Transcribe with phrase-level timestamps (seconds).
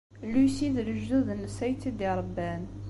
[0.31, 2.61] Lucy d lejdud-nnes ay tt-id-iṛebban.